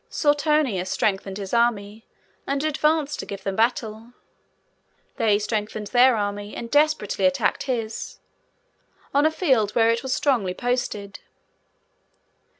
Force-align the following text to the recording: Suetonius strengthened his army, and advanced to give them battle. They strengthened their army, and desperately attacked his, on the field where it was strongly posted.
Suetonius 0.09 0.89
strengthened 0.89 1.37
his 1.37 1.53
army, 1.53 2.07
and 2.47 2.63
advanced 2.63 3.19
to 3.19 3.25
give 3.27 3.43
them 3.43 3.55
battle. 3.55 4.13
They 5.17 5.37
strengthened 5.37 5.85
their 5.93 6.15
army, 6.15 6.55
and 6.55 6.71
desperately 6.71 7.25
attacked 7.27 7.67
his, 7.69 8.17
on 9.13 9.25
the 9.25 9.29
field 9.31 9.75
where 9.75 9.91
it 9.91 10.01
was 10.01 10.11
strongly 10.11 10.55
posted. 10.55 11.19